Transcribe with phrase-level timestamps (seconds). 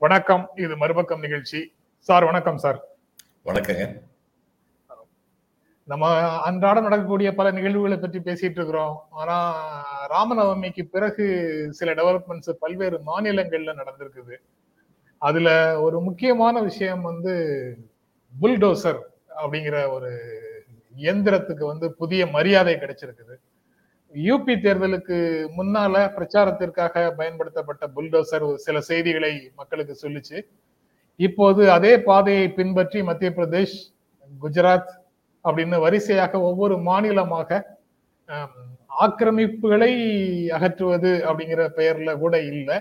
[0.00, 0.50] வணக்கம்.
[0.54, 1.72] இது மறுபக்கம் நிகழ்ச்சி.
[1.98, 2.84] சார் வணக்கம் சார்.
[3.44, 4.00] வணக்கங்க.
[5.84, 9.06] நம்ம அன்றாடம் நடக்கக்கூடிய பல நிகழ்வுகளை பற்றி பேசிட்டு இருக்கிறோம்.
[9.10, 9.54] ஆனா
[10.08, 14.36] ராமநவமிக்கு பிறகு சில டெவலப்மெண்ட்ஸ் பல்வேறு மாநிலங்கள்ல நடந்திருக்குது.
[15.18, 17.34] அதுல ஒரு முக்கியமான விஷயம் வந்து
[18.42, 19.00] புல்டோசர்
[19.36, 20.10] அப்படிங்கிற ஒரு
[20.96, 23.34] இயந்திரத்துக்கு வந்து புதிய மரியாதை கிடைச்சிருக்குது.
[24.14, 25.16] யூபி தேர்தலுக்கு
[25.56, 30.38] முன்னால பிரச்சாரத்திற்காக பயன்படுத்தப்பட்ட புல்டோசர் சில செய்திகளை மக்களுக்கு சொல்லிச்சு.
[31.20, 33.76] இப்போது அதே பாதையை பின்பற்றி மத்திய பிரதேஷ்
[34.30, 34.90] குஜராத்
[35.44, 37.60] அப்படின்னு வரிசையாக ஒவ்வொரு மாநிலமாக
[39.04, 39.92] ஆக்கிரமிப்புகளை
[40.56, 42.76] அகற்றுவது அப்படிங்கிற பெயர்ல கூட இல்லை.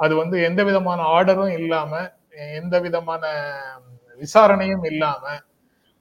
[0.00, 1.92] அது வந்து எந்த விதமான ஆர்டரும் இல்லாம
[2.60, 3.24] எந்த விதமான
[4.20, 5.24] விசாரணையும் இல்லாம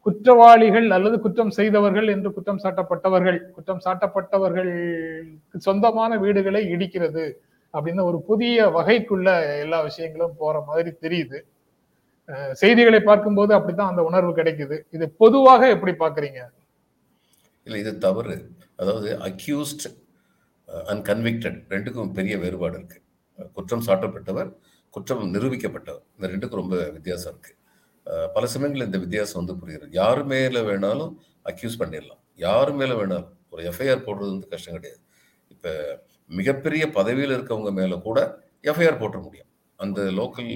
[0.05, 4.71] குற்றவாளிகள் அல்லது குற்றம் செய்தவர்கள் என்று குற்றம் சாட்டப்பட்டவர்கள் குற்றம் சாட்டப்பட்டவர்கள்
[5.65, 7.25] சொந்தமான வீடுகளை இடிக்கிறது
[7.73, 9.29] அப்படின்னு ஒரு புதிய வகைக்குள்ள
[9.63, 11.39] எல்லா விஷயங்களும் போற மாதிரி தெரியுது.
[12.61, 14.77] செய்திகளை பார்க்கும்போது அப்படித்தான் அந்த உணர்வு கிடைக்குது.
[14.95, 16.39] இது பொதுவாக எப்படி பாக்குறீங்க
[17.67, 18.37] இல்லை இது தவறு.
[18.81, 19.85] அதாவது அக்யூஸ்ட்
[20.91, 22.99] அண்ட் கன்விக்டட் ரெண்டுக்கும் பெரிய வேறுபாடு இருக்கு.
[23.57, 24.49] குற்றம் சாட்டப்பட்டவர்
[24.93, 26.05] குற்றம் நிரூபிக்கப்பட்டவர்.
[26.15, 27.54] இந்த ரெண்டுக்கும் ரொம்ப வித்தியாசம் இருக்கு.
[28.35, 29.91] பல சமயங்களில் இந்த வித்தியாசம் வந்து புரிகிறது.
[30.01, 31.13] யார் மேல வேணாலும்
[31.51, 32.21] அக்யூஸ் பண்ணிடலாம்.
[32.45, 33.31] யார் மேல வேணாலும்.
[33.53, 35.01] ஒரு எஃப்ஐஆர் போடுறது வந்து கஷ்டம் கிடையாது.
[35.53, 35.71] இப்போ
[36.39, 38.19] மிகப்பெரிய பதவியில் இருக்கவங்க மேலே கூட
[38.69, 39.49] எஃப்ஐஆர் போட்ட முடியும்.
[39.79, 40.51] அந்த லோக்கல்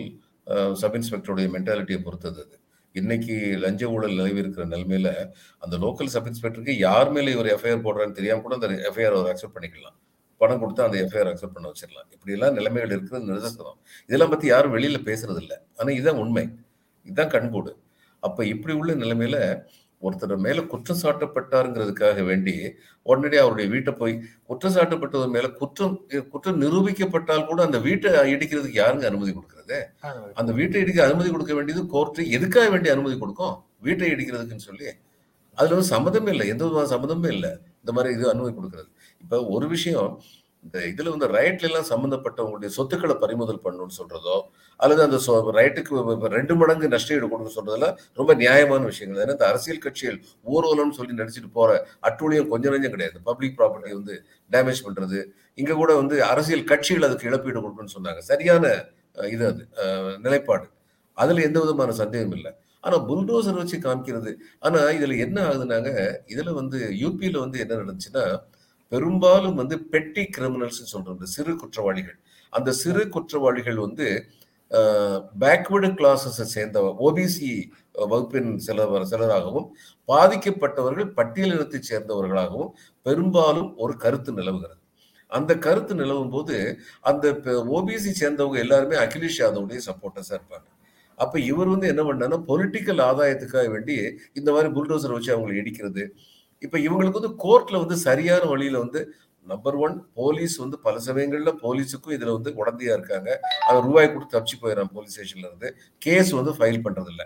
[0.81, 2.55] சப் இன்ஸ்பெக்டருடைய மென்டாலிட்டியை பொறுத்தது அது.
[2.95, 5.09] இன்னைக்கு லஞ்ச ஊழல் நிலவி இருக்கிற நிலைமையில
[5.63, 9.55] அந்த லோக்கல் சப் இன்ஸ்பெக்டருக்கு யார் மேலே இவர் எஃப்ஐஆர் போடுறான்னு தெரியாம கூட அந்த எஃப்ஐஆர் அவர் அக்செப்ட்
[9.57, 9.97] பண்ணிக்கலாம்.
[10.41, 12.07] பணம் கொடுத்து அந்த எஃப்ஐஆர் அக்செப்ட் பண்ண வச்சிடலாம்.
[12.15, 13.79] இப்படி எல்லாம் நிலைமைகள் இருக்கிறது நிதர்சனம்.
[14.09, 16.45] இதெல்லாம் பத்தி யாரும் வெளியில பேசுறது இல்லை ஆனா இதுதான் உண்மை.
[17.09, 17.73] இதுதான் கண்கூடு.
[18.23, 19.37] அப்ப இப்படி உள்ள நிலைமையில
[20.01, 22.53] ஒருத்தர் மேல குற்றம் சாட்டப்பட்டாருங்கிறதுக்காக வேண்டி
[23.05, 24.13] உடனடியாக அவருடைய வீட்டை போய்
[24.49, 25.95] குற்றம் சாட்டப்பட்டவர் மேல குற்றம்
[26.33, 29.77] குற்றம் நிரூபிக்கப்பட்டால் கூட அந்த வீட்டை இடிக்கிறதுக்கு யாருங்க அனுமதி கொடுக்கறது?
[30.41, 33.55] அந்த வீட்டை இடிக்க அனுமதி கொடுக்க வேண்டியது கோர்ட்டு எதுக்காக வேண்டிய அனுமதி கொடுக்கும்?
[33.87, 34.87] வீட்டை இடிக்கிறதுக்குன்னு சொல்லி.
[35.57, 36.47] அதுல வந்து சம்மதமே இல்லை.
[36.53, 37.51] எந்த விதமான சம்மதமே இல்லை.
[37.81, 38.89] இந்த மாதிரி இது அனுமதி கொடுக்கறது.
[39.23, 40.11] இப்ப ஒரு விஷயம்
[40.65, 44.35] இந்த இதுல வந்து ரைட்ல எல்லாம் சம்பந்தப்பட்டவங்களுடைய சொத்துக்களை பறிமுதல் பண்ணணும்னு சொல்றதோ
[44.83, 45.17] அல்லது அந்த
[45.59, 49.21] ரைட்டுக்கு ரெண்டு மடங்கு நஷ்டஈடு கொடுக்க சொல்றதெல்லாம் ரொம்ப நியாயமான விஷயங்கள்.
[49.23, 50.17] ஏன்னா இந்த அரசியல் கட்சிகள்
[50.53, 51.71] ஊர்வலம்னு சொல்லி நடிச்சிட்டு போற
[52.09, 53.17] அட்டூழியம் கொஞ்சம் நஞ்சம் கிடையாது.
[53.29, 54.15] பப்ளிக் ப்ராப்பர்ட்டி வந்து
[54.55, 55.21] டேமேஜ் பண்றது.
[55.61, 58.21] இங்க கூட வந்து அரசியல் கட்சிகள் அதுக்கு இழப்பீடு கொடுக்கணும்னு சொன்னாங்க.
[58.31, 58.65] சரியான
[59.33, 59.61] இது அது
[60.25, 60.67] நிலைப்பாடு.
[61.17, 62.51] அதுல எந்த விதமான சந்தேகம் இல்லை.
[62.83, 64.31] ஆனா புல்டோசர் வச்சு காமிக்கிறது.
[64.65, 65.89] ஆனா இதுல என்ன ஆகுதுனாங்க
[66.33, 68.23] இதுல வந்து யூபியில வந்து என்ன நடந்துச்சுன்னா
[68.91, 72.17] பெரும்பாலும் வந்து பெட்டி கிரிமினல்ஸ் சொல்றோம் சிறு குற்றவாளிகள்.
[72.53, 74.07] அந்த சிறு குற்றவாளிகள் வந்து
[75.41, 77.51] பேக்வேர்டு கிளாஸஸை சேர்ந்தவர் ஓபிசி
[78.11, 79.67] வகுப்பின் சிலர் சிலராகவும்
[80.11, 82.73] பாதிக்கப்பட்டவர்கள் பட்டியலினத்தை சேர்ந்தவர்களாகவும்
[83.05, 84.81] பெரும்பாலும் ஒரு கருத்து நிலவுகிறது.
[85.31, 86.55] அந்த கருத்து நிலவும் போது
[87.09, 87.31] அந்த
[87.77, 90.67] ஓபிசி சேர்ந்தவங்க எல்லாருமே அகிலேஷ் யாதவுடைய சப்போர்ட்டர்ஸா இருப்பாங்க.
[91.23, 93.95] அப்போ இவர் வந்து என்ன பண்ணான்னா பொலிட்டிக்கல் ஆதாயத்துக்காக வேண்டி
[94.39, 96.03] இந்த மாதிரி புல்டோசர் வச்சு அவங்களை இடிக்கிறது
[96.65, 99.01] இப்போ இவங்களுக்கு வந்து கோர்ட்ல வந்து சரியான வழியில வந்து
[99.45, 103.29] நம்பர் ஒன் போலீஸ் வந்து பல சமயங்களில் போலீஸுக்கும் இதில் வந்து உடந்தையா இருக்காங்க.
[103.67, 105.69] அவன் ரூபாய் கொடுத்து தப்பிச்சு போயிடறான் போலீஸ் ஸ்டேஷன்ல இருந்து.
[106.05, 107.23] கேஸ் வந்து ஃபைல் பண்றதில்ல.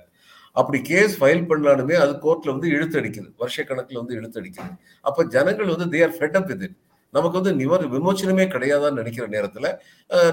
[0.56, 4.72] அப்படி கேஸ் ஃபைல் பண்ணாலுமே அது கோர்ட்ல வந்து இழுத்தடிக்குது வருஷ கணக்கில் வந்து இழுத்தடிக்குது
[5.06, 6.68] அப்போ ஜனங்கள் வந்து தேர் ஃபெட் அப் இது
[7.14, 9.68] நமக்கு வந்து நிவர் விமோச்சனமே கிடையாதான்னு நினைக்கிற நேரத்தில்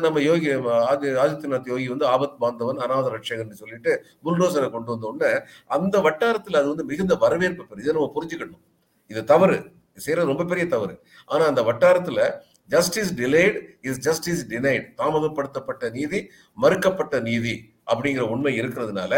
[0.04, 0.48] நம்ம யோகி
[0.90, 3.92] ஆதி ஆதித்யநாத் யோகி வந்து ஆபத் பாந்தவன் அநாத ரட்சகன் சொல்லிட்டு
[4.26, 5.32] புல்டோசரை கொண்டு வந்த உடனே
[5.76, 7.84] அந்த வட்டாரத்தில் அது வந்து மிகுந்த வரவேற்பு பெறுது.
[7.84, 8.62] இதை நம்ம புரிஞ்சுக்கணும்.
[9.10, 9.58] இது தவறு.
[10.04, 10.94] செய்யறது ரொம்ப பெரிய தவறு.
[11.28, 12.20] ஆனா அந்த வட்டாரத்துல
[12.70, 13.56] justice delayed
[13.88, 16.20] is justice denied தாமதப்படுத்தப்பட்ட நீதி
[16.58, 17.54] மறுக்கப்பட்ட நீதி
[17.92, 19.12] அப்படிங்கிற உண்மை இருக்கிறதுனால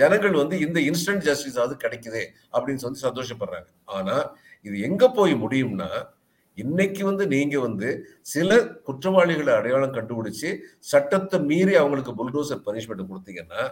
[0.00, 2.22] ஜனங்கள் வந்து இந்த இன்ஸ்டன்ட் ஜஸ்டிஸ் அது கிடைக்குது
[2.54, 3.68] அப்படின்னு சொல்லி சந்தோஷப்படுறாங்க.
[3.96, 4.16] ஆனா
[4.64, 5.90] இது எங்க போய் முடியும்னா
[6.58, 7.88] இன்னைக்கு வந்து நீங்க வந்து
[8.32, 10.48] சில குற்றவாளிகளை அடையாளம் கண்டுபிடிச்சு
[10.90, 13.62] சட்டத்தை மீறி அவங்களுக்கு புல்டோசர் பனிஷ்மெண்ட் கொடுத்தீங்கன்னா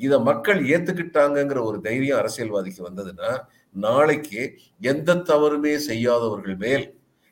[0.00, 3.30] இதை மக்கள் ஏத்துக்கிட்டாங்கிற ஒரு தைரியம் அரசியல்வாதிக்கு வந்ததுன்னா
[3.74, 4.42] நாளைக்கு
[4.80, 6.84] எந்த தவறுமே செய்யாதவர்கள் மேல்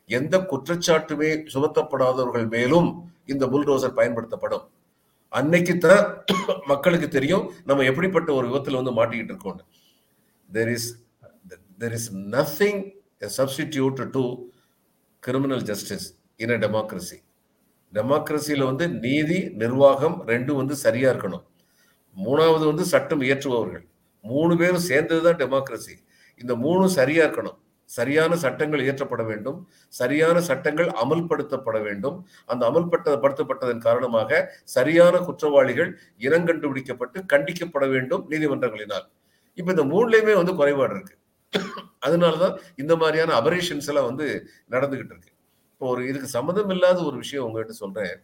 [0.09, 2.89] எந்த குற்றச்சாட்டுமே சுமத்தப்படாதவர்கள் மேலும்
[3.25, 4.65] இந்த புல்டோசர் பயன்படுத்தப்படும்.
[5.33, 6.03] அன்னைக்கு தான்
[6.71, 9.61] மக்களுக்கு தெரியும் நம்ம எப்படிப்பட்ட ஒரு விபத்தில் வந்து மாட்டிக்கிட்டு இருக்கோம்
[10.49, 10.89] there is
[11.79, 12.81] there is nothing
[13.37, 14.23] substitute to
[15.23, 17.19] criminal justice in a democracy
[17.93, 21.43] டெமோக்ரஸியில் வந்து நீதி நிர்வாகம் ரெண்டும் வந்து சரியா இருக்கணும்.
[22.15, 23.85] மூணாவது வந்து சட்டம் இயற்றுபவர்கள்.
[24.25, 25.95] மூணு பேரும் சேர்ந்தது தான் டெமோக்ரஸி
[26.41, 27.59] இந்த மூணும் சரியா இருக்கணும்
[27.89, 29.57] சரியான சட்டங்கள் இயற்றப்பட வேண்டும்.
[29.99, 32.17] சரியான சட்டங்கள் அமல்படுத்தப்பட வேண்டும்.
[32.51, 34.31] அந்த அமல்படுத்தப்பட்டதன் காரணமாக
[34.75, 35.91] சரியான குற்றவாளிகள்
[36.25, 39.05] இனங்கண்டுபிடிக்கப்பட்டு கண்டிக்கப்பட வேண்டும் நீதிமன்றங்களினால்.
[39.57, 41.15] இப்ப இந்த மூணுலயுமே வந்து குறைபாடு இருக்கு.
[42.05, 44.27] அதனாலதான் இந்த மாதிரியான அபரேஷன்ஸ் எல்லாம் வந்து
[44.73, 45.31] நடந்துகிட்டு இருக்கு.
[45.73, 48.15] இப்போ ஒரு இதுக்கு சம்மந்தம் இல்லாத ஒரு விஷயம் உங்ககிட்ட சொல்றேன்.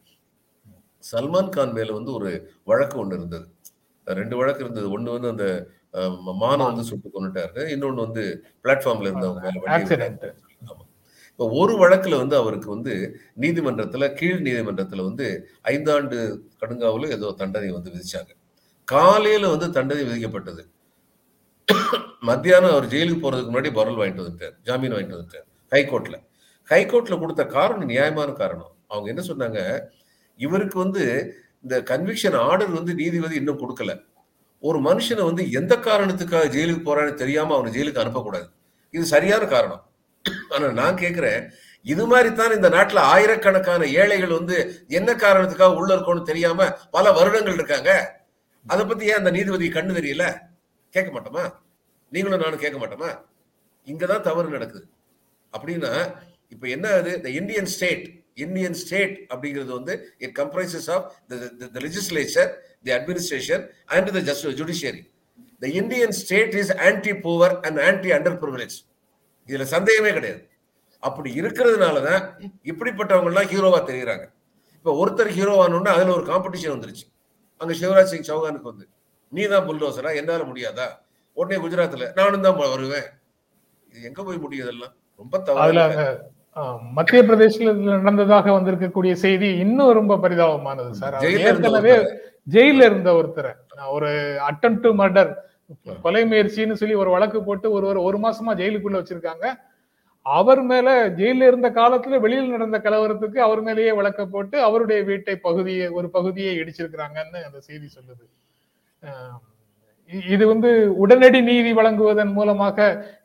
[1.03, 2.31] சல்மான் கான் மேல வந்து ஒரு
[2.69, 3.45] வழக்கு ஒன்று இருந்தது.
[4.07, 4.87] ரெண்டு வழக்கு இருந்தது.
[4.95, 5.45] ஒன்று வந்து அந்த
[5.93, 7.67] அஹ், மானை வந்து சுட்டு கொண்டுட்டாரு.
[7.69, 8.23] இன்னொன்று வந்து
[8.63, 9.95] பிளாட்ஃபார்ம்ல இருந்தவங்க மேல வண்டி.
[11.31, 12.93] இப்போ ஒரு வழக்குல வந்து அவருக்கு வந்து
[13.39, 15.27] நீதிமன்றத்துல கீழ் நீதிமன்றத்துல வந்து
[15.65, 16.17] ஐந்தாண்டு
[16.61, 18.31] கடுங்காவல ஏதோ தண்டனை வந்து விதிச்சாங்க.
[18.87, 20.63] காலையில வந்து தண்டனை விதிக்கப்பட்டது.
[22.21, 24.55] மத்தியானம் அவர் ஜெயிலுக்கு போறதுக்கு முன்னாடி பரல் வாங்கிட்டு வந்துட்டார்.
[24.63, 25.45] ஜாமீன் வாங்கிட்டு வந்துட்டார்.
[25.71, 26.17] ஹைகோர்ட்ல.
[26.69, 28.77] ஹைகோர்ட்ல கொடுத்த காரணம் நியாயமான காரணம்.
[28.87, 29.59] அவங்க என்ன சொன்னாங்க?
[30.39, 31.03] இவருக்கு வந்து
[31.63, 33.93] இந்த கன்விக்ஷன் ஆர்டர் வந்து நீதிபதி இன்னும் கொடுக்கல.
[34.59, 38.47] ஒரு மனுஷனை வந்து எந்த காரணத்துக்காக ஜெயிலுக்கு போறான்னு தெரியாம அவனை ஜெயிலுக்கு அனுப்பக்கூடாது.
[38.91, 39.83] இது சரியான காரணம்.
[40.49, 41.51] ஆனா நான் கேட்கிறேன்
[41.81, 47.53] இது மாதிரி தான் இந்த நாட்டுல ஆயிரக்கணக்கான ஏழைகள் வந்து என்ன காரணத்துக்காக உள்ள இருக்கோன்னு தெரியாம பல வருடங்கள்
[47.53, 47.91] இருக்காங்க.
[48.67, 50.25] அதை பத்தி ஏன் அந்த நீதிபதி கண்ணு தெரியல?
[50.89, 51.53] கேட்க மாட்டோமா?
[52.09, 53.09] நீங்களும் நானும் கேட்க மாட்டோமா?
[53.85, 54.85] இங்கதான் தவறு நடக்குது.
[55.57, 56.15] அப்படின்னா
[56.49, 58.05] இப்ப என்ன ஆகுது இந்த இந்தியன் ஸ்டேட்
[58.45, 59.93] இந்தியன் ஸ்டேட் அப்படிங்கிறது வந்து
[60.25, 61.05] it comprises of
[61.75, 62.49] the legislature
[62.87, 63.63] the administration
[63.95, 65.01] and the just judiciary
[65.63, 68.77] the Indian state is anti poor and anti under privilege
[69.49, 70.41] இதுல சந்தேகமே கிடையாது.
[71.03, 72.21] அப்படி இருக்கிறதுனால தான்
[72.71, 74.25] இப்படிப்பட்டவங்க எல்லாம் ஹீரோவா தெரியுறாங்க.
[74.77, 77.05] இப்ப ஒருத்தர் ஹீரோவானோன்னா அதுல ஒரு காம்படிஷன் வந்துருச்சு.
[77.61, 78.85] அங்க சிவராஜ் சிங் சௌகானுக்கு வந்து
[79.33, 80.87] நீ தான் புல்டோசரா என்னால முடியாதா?
[81.37, 83.07] உடனே குஜராத்ல நானும் தான் வருவேன்.
[83.93, 84.93] இது எங்க போய் முடியும் இதெல்லாம்?
[85.21, 85.81] ரொம்ப தவறு
[86.91, 91.13] மத்திய பிரதேசல நடந்ததாக வந்திருக்கக்கூடிய செய்தி இன்னும் ரொம்ப பரிதாபமானது சார்.
[91.13, 92.17] அவர் ஜெயில இருந்த ஏற்கனவே ஒருத்தரை.
[92.51, 93.55] ஜெயில இருந்த ஒருத்தரை.
[93.89, 95.35] ஒரு அட்டம் டு மர்டர்
[96.01, 99.53] கொலை முயற்சின்னு சொல்லி ஒரு வழக்கு போட்டு ஒருவர் ஒரு மாசமா ஜெயிலுக்குள்ள வச்சிருக்காங்க.
[100.21, 105.87] அவர் மேல ஜெயில இருந்த காலத்துல வெளியில் நடந்த கலவரத்துக்கு அவர் மேலேயே வழக்க போட்டு அவருடைய வீட்டை பகுதியை
[105.87, 108.25] ஒரு பகுதியை இடிச்சிருக்கிறாங்கன்னு அந்த செய்தி சொல்லுது.
[109.05, 109.58] இ-
[110.09, 112.77] இது வந்து உடனடி நீதி வழங்குவதன் மூலமாக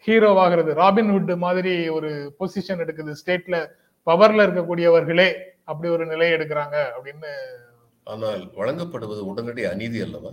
[0.06, 2.10] ஹீரோவாகிறது ராபின்ஹுட் மாதிரி ஒரு
[2.40, 3.12] பொசிஷன் எடுக்குது.
[3.20, 3.56] ஸ்டேட்ல
[4.06, 5.28] பவர்ல இருக்கக்கூடியவர்களே
[5.64, 7.30] அப்படி ஒரு நிலை எடுக்கிறாங்க அப்படின்னு
[8.06, 10.32] ஆனால் வழங்கப்படுவது உடனடி அநீதி அல்லவா?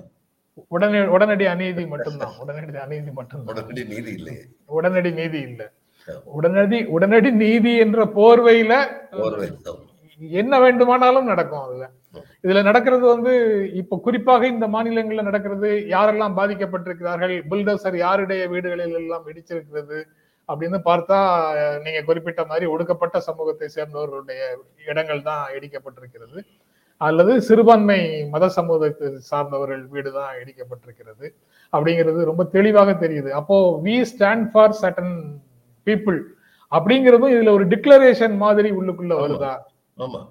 [0.69, 2.33] உடனே உடனடி அநீதி மட்டும்தான்.
[2.37, 3.49] உடனடி அநீதி மட்டும்தான்.
[3.51, 4.43] உடனடி நீதி இல்லையே.
[4.69, 5.61] உடனடி நீதி இல்ல.
[6.37, 8.73] உடனடி உடனடி நீதி என்ற போர்வையில.
[10.19, 11.85] என்ன வேண்டுமானாலும் நடக்கும் அதுல.
[12.43, 13.33] இதுல நடக்கிறது வந்து
[13.81, 19.99] இப்ப குறிப்பாக இந்த மாநிலங்கள்ல நடக்கிறது யாரெல்லாம் பாதிக்கப்பட்டிருக்கிறார்கள் புல்டோசர் யாருடைய வீடுகளில் எல்லாம் இடிச்சிருக்கிறது
[20.49, 21.17] அப்படின்னு பார்த்தா
[21.85, 24.41] நீங்க குறிப்பிட்ட மாதிரி ஒடுக்கப்பட்ட சமூகத்தை சேர்ந்தவர்களுடைய
[24.91, 26.39] இடங்கள் தான் இடிக்கப்பட்டிருக்கிறது.
[27.01, 27.99] அல்லது சிறுபான்மை
[28.33, 31.27] மத சமூகத்தை சார்ந்தவர்கள் வீடு தான் இடிக்கப்பட்டிருக்கிறது
[31.73, 33.29] அப்படிங்கிறது ரொம்ப தெளிவாக தெரியுது.
[33.39, 33.55] அப்போ
[33.85, 35.15] we stand for certain
[35.87, 36.19] people
[36.71, 39.53] அப்படிங்கிறதும் இதுல ஒரு டிக்ளரேஷன் மாதிரி உள்ளுக்குள்ள வருதா?
[39.97, 40.21] ஆமா.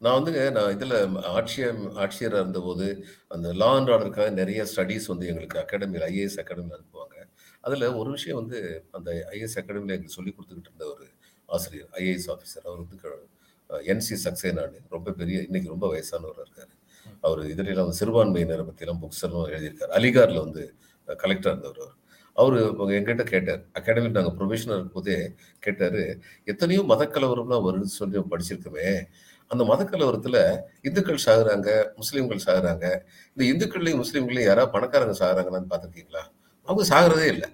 [0.00, 0.94] நான் வந்துங்க நான் இதில்
[1.38, 7.16] ஆட்சியர் ஆட்சியராக இருந்தபோது அந்த லா அண்ட் ஆர்டருக்காக நிறைய ஸ்டடீஸ் வந்து எங்களுக்கு அகாடமியில் ஐஏஎஸ் அகாடமியில் அனுப்புவாங்க.
[7.60, 11.06] அதில் ஒரு விஷயம் வந்து அந்த ஐஏஎஸ் அகாடமியில் எங்களுக்கு சொல்லி கொடுத்துக்கிட்டு இருந்த ஒரு
[11.46, 13.28] ஆசிரியர் ஐஏஎஸ் ஆஃபீஸர் அவர் வந்து
[13.92, 16.72] என்சி சக்சேனாடு ரொம்ப பெரிய இன்னைக்கு ரொம்ப வயசானவர் இருக்கார்.
[17.20, 19.92] அவர் இதுல வந்து சிறுபான்மையினரை பற்றிலாம் புக்ஸ் எல்லாம் எழுதியிருக்காரு.
[19.98, 20.74] அலிகாரில் வந்து
[21.06, 21.94] கலெக்டர் இருந்தவர் அவர்.
[22.36, 23.62] அவர் எங்கிட்ட கேட்டார்.
[23.78, 25.16] அகாடமியில் நாங்கள் ப்ரொஃபஷனல் இருக்கும்போதே
[25.58, 26.00] கேட்டார்
[26.44, 28.88] எத்தனையோ மதக்கலவரம்லாம் வருதுன்னு சொல்லி படிச்சிருக்கவே
[29.50, 30.36] அந்த மதக்கலவரத்துல
[30.82, 31.68] இந்துக்கள் சாகுறாங்க
[32.00, 32.84] முஸ்லீம்கள் சாகுறாங்க.
[33.36, 36.22] இந்த இந்துக்கள்லையும் முஸ்லீம்களையும் யாராவது பணக்காரங்க சாகுறாங்களான்னு பார்த்துருக்கீங்களா?
[36.68, 37.48] அவங்க சாகுறதே இல்லை.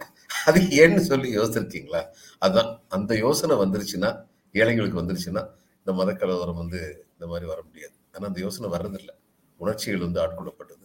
[0.46, 2.02] அது ஏன்னு சொல்லி யோசிச்சிருக்கீங்களா?
[2.38, 4.10] அதுதான் அந்த யோசனை வந்துருச்சுன்னா
[4.54, 5.42] ஏழைகளுக்கு வந்துருச்சுன்னா
[5.82, 6.80] இந்த மதக்கலவரம் வந்து
[7.14, 7.94] இந்த மாதிரி வர முடியாது.
[8.14, 9.14] ஆனால் அந்த யோசனை வர்றதில்லை.
[9.60, 10.78] உணர்ச்சிகள் வந்து ஆட்கொள்ளப்பட்டது.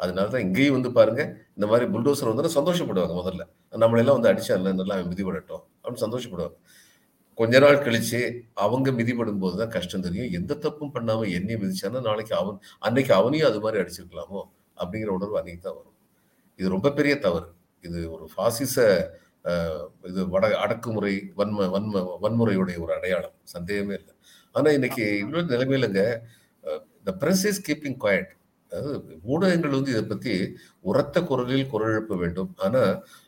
[0.00, 1.22] அதனால தான் இங்கேயும் வந்து பாருங்க
[1.56, 3.42] இந்த மாதிரி புல்டோசர் வந்து சந்தோஷப்படுவாங்க முதல்ல.
[3.84, 6.56] நம்மளெல்லாம் வந்து அடிச்சா இல்லை நல்லா அவன் மிதிபடட்டும் அப்படின்னு சந்தோஷப்படுவாங்க.
[7.38, 8.20] கொஞ்ச நாள் கழிச்சு
[8.64, 10.30] அவங்க மிதிபடும் போது தான் கஷ்டம் தெரியும்.
[10.38, 14.40] எந்த தப்பும் பண்ணாம என்னையும் மிதிச்சானா நாளைக்கு அவன் அன்னைக்கு அவனையும் அது மாதிரி அடிச்சிருக்கலாமோ
[14.76, 15.94] அப்படிங்கிற உணர்வு அன்னைக்கு தான் வரும்.
[16.58, 17.48] இது ரொம்ப பெரிய தவறு.
[17.84, 18.76] இது ஒரு பாசிச
[20.08, 21.92] இது வட அடக்குமுறை வன்ம வன்ம
[22.24, 23.36] வன்முறையுடைய ஒரு அடையாளம்.
[23.52, 24.12] சந்தேகமே இல்லை.
[24.54, 26.02] ஆனா இன்னைக்கு இன்னொரு நிலைமையிலங்க
[26.98, 28.30] இந்த பிரஸ் இஸ் கீப்பிங் குவாய்ட்
[28.72, 28.96] அதாவது
[29.32, 30.32] ஊடகங்கள் வந்து இதை பத்தி
[30.84, 32.50] உரத்த குரலில் குரல் எழுப்ப வேண்டும்.
[32.66, 32.82] ஆனா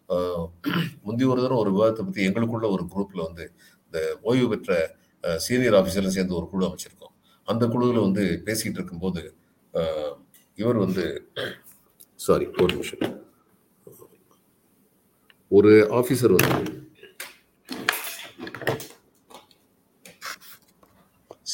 [0.09, 0.45] அஹ்,
[1.05, 3.45] முந்தி ஒரு தடவை ஒரு விவாதத்தை பத்தி எங்களுக்குள்ள ஒரு குரூப்ல வந்து
[3.91, 4.73] இந்த ஓய்வு பெற்ற
[5.45, 7.15] சீனியர் ஆஃபீஸர்ல சேர்ந்து ஒரு குழு அமைச்சிருக்கோம்.
[7.49, 9.23] அந்த குழுவில் வந்து பேசிக்கிட்டு இருக்கும்போது
[10.61, 11.05] இவர் வந்து
[12.27, 13.03] சாரி ஒரு நிமிஷம்.
[15.59, 16.79] ஒரு ஆஃபீஸர் வந்து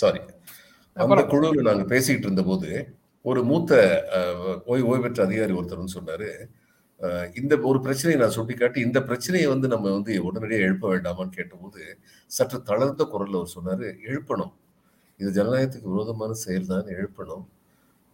[0.00, 0.20] சாரி
[0.96, 2.70] அந்த குழுவில் நாங்க பேசிக்கிட்டு இருந்தபோது
[3.30, 3.72] ஒரு மூத்த
[4.72, 6.30] ஓய்வு ஓய்வு பெற்ற அதிகாரி ஒருத்தர் வந்து சொன்னாரு.
[7.40, 11.82] இந்த ஒரு பிரச்சனையை நான் சுட்டிக்காட்டி இந்த பிரச்சனையை வந்து நம்ம வந்து உடனடியாக எழுப்ப வேண்டாமான்னு கேட்டபோது
[12.30, 14.54] சற்று தளர்ந்த குரலில் அவர் சொன்னார் எழுப்பணும்.
[15.20, 17.44] இது ஜனநாயகத்துக்கு விரோதமான செயல் தான் எழுப்பணும்.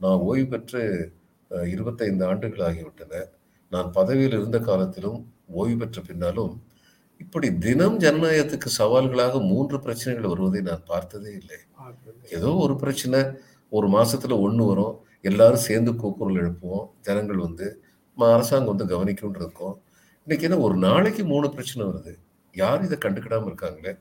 [0.01, 0.83] நான் ஓய்வு பெற்று
[1.75, 3.23] இருபத்தைந்து ஆண்டுகள் ஆகிவிட்டன.
[3.73, 5.21] நான் பதவியில் இருந்த காலத்திலும்
[5.61, 6.53] ஓய்வு பெற்ற பின்னாலும்
[7.21, 11.59] இப்படி தினம் ஜனநாயகத்துக்கு சவால்களாக மூன்று பிரச்சனைகள் வருவதை நான் பார்த்ததே இல்லை.
[12.37, 13.21] ஏதோ ஒரு பிரச்சனை
[13.73, 14.97] ஒரு மாசத்துல ஒன்று வரும்.
[15.31, 16.87] எல்லாரும் சேர்ந்து கூக்குரல் எழுப்புவோம்.
[17.09, 17.67] ஜனங்கள் வந்து
[18.17, 19.81] அரசாங்கம் வந்து கவனிக்கும்னு இருக்கும்
[20.27, 22.17] இன்னைக்கு என்ன ஒரு நாளைக்கு மூணு பிரச்சனை வருது.
[22.53, 23.99] யார் இதை கண்டுக்கிடாமல் இருக்காங்களே?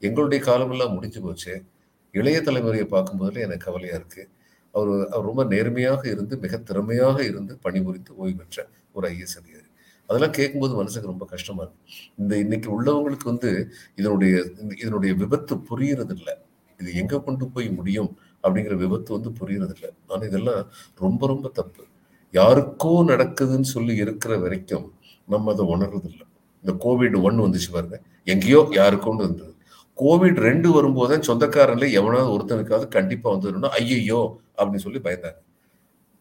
[0.00, 1.64] எங்களுடைய காலமெல்லாம் முடிஞ்சு போச்சு.
[2.12, 4.28] இளைய தலைமுறையை பார்க்கும்போதுல எனக்கு கவலையா இருக்கு.
[4.72, 9.64] அவர் அவர் ரொம்ப நேர்மையாக இருந்து மிக திறமையாக இருந்து பணிபுரிந்து ஓய்வு பெற்ற ஒரு ஐஎஸ் அதிகாரி.
[10.06, 11.80] அதெல்லாம் கேட்கும்போது மனசுக்கு ரொம்ப கஷ்டமா இருக்கு.
[12.16, 16.34] இந்த இன்னைக்கு உள்ளவங்களுக்கு வந்து இதனுடைய இந்த- இதனுடைய விபத்து புரியறது இல்லை
[16.78, 20.66] இது எங்க கொண்டு போய் முடியும் அப்படிங்கிற விபத்து வந்து புரியறது இல்லை ஆனால் இதெல்லாம்
[20.96, 21.84] ரொம்ப ரொம்ப தப்பு.
[22.34, 24.86] யாருக்கோ நடக்குதுன்னு சொல்லி இருக்கிற வரைக்கும்
[25.28, 26.24] நம்ம அதை உணர்றதில்லை.
[26.64, 27.96] இந்த கோவிட் ஒன் வந்துச்சு பாருங்க.
[28.26, 29.52] எங்கேயோ யாருக்கோன்னு இருந்தது
[29.98, 33.74] கோவிட் ரெண்டு வரும்போது சொந்தக்காரன்ல எவனாவது ஒருத்தனுக்காவது கண்டிப்பா வந்துடணும்.
[33.74, 34.20] ஐயையோ!
[34.58, 35.38] அப்படின்னு சொல்லி பயந்தாங்க.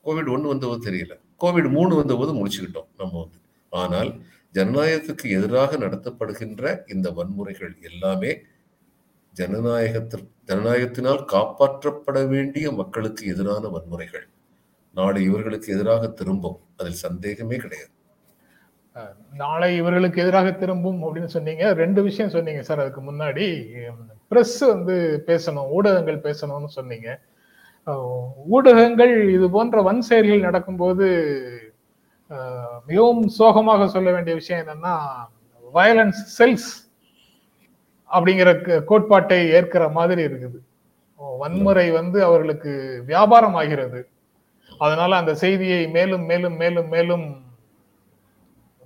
[0.05, 1.13] கோவிட் ஒன்று வந்தபோது தெரியல.
[1.41, 3.39] கோவிட் மூணு வந்தபோது முடிச்சுக்கிட்டோம் நம்ம வந்து.
[3.73, 4.11] ஆனால்
[4.55, 8.31] ஜனநாயகத்துக்கு எதிராக நடத்தப்படுகின்ற இந்த வன்முறைகள் எல்லாமே
[9.33, 14.25] ஜனநாயகத்திற்கு ஜனநாயகத்தினால் காப்பாற்றப்பட வேண்டிய மக்களுக்கு எதிரான வன்முறைகள்.
[14.97, 16.57] நாளை இவர்களுக்கு எதிராக திரும்பும்.
[16.79, 17.91] அதில் சந்தேகமே கிடையாது.
[19.41, 21.63] நாளை இவர்களுக்கு எதிராக திரும்பும் அப்படின்னு சொன்னீங்க.
[21.81, 23.45] ரெண்டு விஷயம் சொன்னீங்க சார் அதுக்கு முன்னாடி.
[24.31, 24.95] பிரஸ் வந்து
[25.29, 27.09] பேசணும் ஊடகங்கள் பேசணும்னு சொன்னீங்க.
[28.55, 31.07] ஊடகங்கள் இது போன்ற வன் செயல்கள் நடக்கும்போது
[32.89, 34.93] மிகவும் சோகமாக சொல்ல வேண்டிய விஷயம் என்னன்னா
[35.73, 36.71] வயலன்ஸ் செல்ஸ்
[38.09, 38.49] அப்படிங்கிற
[38.89, 40.59] கோட்பாட்டை ஏற்கிற மாதிரி இருக்குது.
[41.41, 42.71] வன்முறை வந்து அவர்களுக்கு
[43.11, 44.01] வியாபாரம் ஆகிறது
[44.77, 47.41] அதனால அந்த செய்தியை மேலும் மேலும் மேலும் மேலும்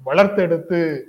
[0.05, 1.01] வளர்த்தெடுத்து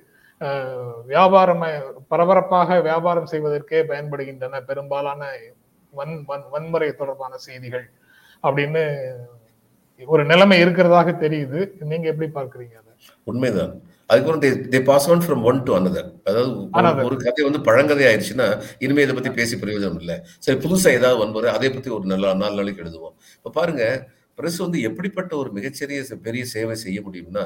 [1.07, 4.61] வியாபாரம் பரபரப்பாக வியாபாரம் செய்வதற்கே பயன்படுகின்றன.
[4.61, 5.29] பெரும்பாலான
[5.91, 7.91] வன் வன் வன்முறை தொடர்பான செய்திகள்
[8.43, 9.13] அப்படின்னு
[10.07, 11.71] ஒரு நிலைமை இருக்கிறதாக தெரியுது.
[11.81, 12.93] நீங்க எப்படி பார்க்கறீங்க அதை?
[13.25, 13.83] உண்மைதான்.
[14.07, 18.63] அதுக்கப்புறம் they they pass on from one to another அதாவது ஒரு- கதை வந்து பழங்கதை ஆயிடுச்சுன்னா
[18.79, 20.21] இனிமே இதை பத்தி பேசி பிரயோஜனம் இல்லை.
[20.39, 23.15] சரி புதுசா ஏதாவது வன்முறை அதை பத்தி ஒரு நல்ல நாலு நாளைக்கு எழுதுவோம்.
[23.37, 24.09] இப்ப பாருங்க
[24.39, 27.45] பிரஸ் வந்து எப்படிப்பட்ட ஒரு மிகச்சிறிய பெரிய சேவை செய்ய முடியும்னா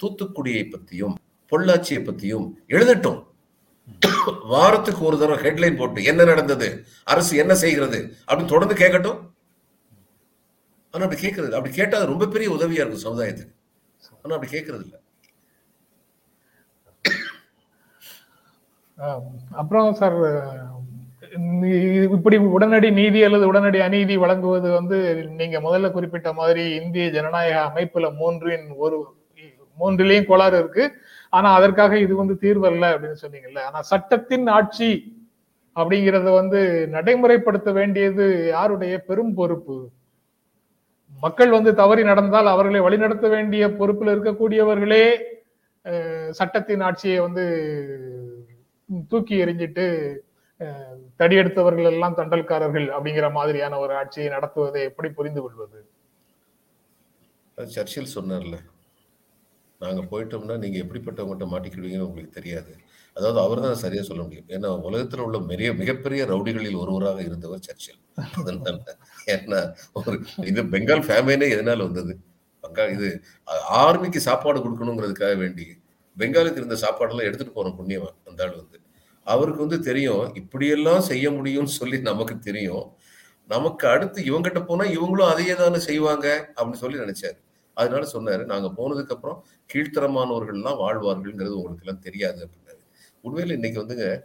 [0.00, 1.16] தூத்துக்குடியை பத்தியும்
[1.52, 2.46] பொள்ளாச்சியை பத்தியும்
[2.76, 3.18] எழுதட்டும்.
[4.52, 6.68] வாரத்துக்கு ஒரு தடவை ஹெட்லைன் போட்டு என்ன நடந்தது?
[7.12, 7.98] அரசு என்ன செய்கிறது?
[8.28, 9.20] அப்படின்னு தொடர்ந்து கேட்கட்டும்.
[10.94, 13.54] ஆனா அப்படி கேட்கறது அப்படி கேட்டா ரொம்ப பெரிய உதவியா இருக்கும் சமுதாயத்துக்கு.
[14.22, 14.96] ஆனா அப்படி கேட்கறது இல்ல.
[19.60, 20.16] அப்புறம் சார்
[22.16, 24.96] இப்படி உடனடி நீதி அல்லது உடனடி அநீதி வழங்குவது வந்து
[25.40, 28.98] நீங்க முதல்ல குறிப்பிட்ட மாதிரி இந்திய ஜனநாயக அமைப்புல மூன்றின் ஒரு
[29.78, 30.84] மூன்றிலையும் கோளாறு இருக்கு.
[31.32, 33.60] ஆனா அதற்காக இது வந்து தீர்வு அல்ல அப்படின்னு சொன்னீங்கல்ல.
[33.68, 34.90] ஆனா சட்டத்தின் ஆட்சி
[35.76, 36.60] அப்படிங்கறத வந்து
[36.92, 39.76] நடைமுறைப்படுத்த வேண்டியது யாருடைய பெரும் பொறுப்பு?
[41.22, 45.04] மக்கள் வந்து தவறி நடந்தால் அவர்களை வழிநடத்த வேண்டிய பொறுப்பில் இருக்கக்கூடியவர்களே
[46.38, 47.44] சட்டத்தின் ஆட்சியை வந்து
[49.08, 49.86] தூக்கி எறிஞ்சிட்டு
[50.60, 55.78] தடி தடியெடுத்தவர்கள் எல்லாம் தண்டல்காரர்கள் அப்படிங்கிற மாதிரியான ஒரு ஆட்சியை நடத்துவதை எப்படி புரிந்து கொள்வது?
[57.58, 58.56] சர்ச்சில் சொன்னார்ல.
[59.80, 62.72] நாங்கள் போயிட்டோம்னா நீங்கள் எப்படிப்பட்டவங்கள்ட்ட மாட்டிக்கிடுவீங்கன்னு உங்களுக்கு தெரியாது.
[63.16, 64.48] அதாவது அவர் தான் சரியாக சொல்ல முடியும்.
[64.56, 68.00] ஏன்னா உலகத்தில் உள்ள மிக மிகப்பெரிய ரவுடிகளில் ஒருவராக இருந்தவர் சர்ச்சில்.
[68.40, 68.76] அதனால
[69.34, 69.60] ஏன்னா
[70.00, 70.16] ஒரு
[70.50, 72.14] இது பெங்கால் ஃபேமிலினே எதனால வந்தது?
[72.64, 73.08] பங்கால் இது
[73.82, 75.66] ஆர்மிக்கு சாப்பாடு கொடுக்கணுங்கிறதுக்காக வேண்டி.
[76.16, 78.78] பெங்காலுக்கு இருந்த சாப்பாடெல்லாம் எடுத்துகிட்டு போகிற புண்ணியவன் அந்த ஆள் வந்து.
[79.24, 82.92] அவருக்கு வந்து தெரியும் இப்படியெல்லாம் செய்ய முடியும்னு சொல்லி நமக்கு தெரியும்.
[83.48, 87.38] நமக்கு அடுத்து இவங்கிட்ட போனா இவங்களும் அதையே தானே செய்வாங்க அப்படின்னு சொல்லி நினைச்சாரு.
[87.74, 92.78] அதனால சொன்னாரு நாங்க போனதுக்கு அப்புறம் கீழ்த்தரமானவர்கள்லாம் வாழ்வார்கள்ங்கிறது உங்களுக்கு எல்லாம் தெரியாது அப்படின்னாரு.
[93.24, 94.20] உண்மையில இன்னைக்கு வந்துங்க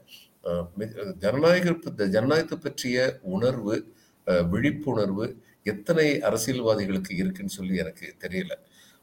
[0.80, 1.72] மி- ஜனநாயக
[2.06, 3.94] ஜனநாயகத்தை பற்றிய உணர்வு
[4.50, 8.52] விழிப்புணர்வு எத்தனை அரசியல்வாதிகளுக்கு இருக்குன்னு சொல்லி எனக்கு தெரியல.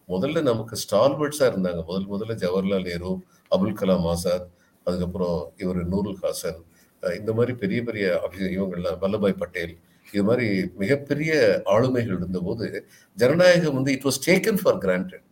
[0.09, 1.85] முதல்ல நமக்கு ஸ்டால்வர்ட்ஸா இருந்தாங்க.
[1.85, 4.49] முதல் முதல்ல ஜவஹர்லால் நேரு அபுல் கலாம் ஆசாத்
[4.85, 6.61] அதுக்கப்புறம் இவர் நூருல் ஹாசன்
[7.03, 9.79] இந்த மாதிரி பெரிய பெரிய இவங்கெல்லாம் வல்லபாய் பட்டேல்
[10.13, 12.85] இது மாதிரி மிகப்பெரிய ஆளுமைகள் இருந்தபோது
[13.17, 15.25] ஜனநாயகம் வந்து it was taken for granted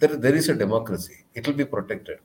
[0.00, 2.20] there there is a democracy it will be protected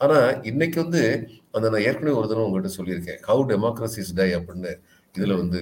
[0.00, 1.02] ஆனா இன்னைக்கு வந்து
[1.50, 3.20] அந்த நான் ஏற்கனவே ஒரு தடவை உங்ககிட்ட சொல்லியிருக்கேன்.
[3.26, 4.72] ஹவு டெமோக்ரஸிஸ் டை அப்படின்னு
[5.14, 5.60] இதுல வந்து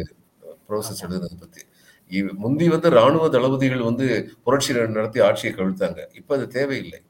[0.68, 1.62] ப்ரோசஸ் எழுதுனதை
[2.10, 4.06] இவ்- முந்தி வந்து ராணுவ தளபதிகள் வந்து
[4.42, 6.06] புரட்சி நடத்தி ஆட்சியை கவிழ்த்தாங்க.
[6.14, 7.02] இப்ப அது தேவையில்லை.